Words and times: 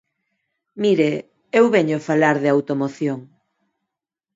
Mire, 0.83 1.11
eu 1.59 1.65
veño 1.75 2.05
falar 2.09 2.35
de 2.43 2.49
automoción. 2.55 3.19